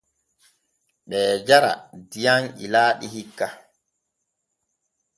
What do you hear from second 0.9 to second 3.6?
Ɓee jara diyam ilaaɗi hikka.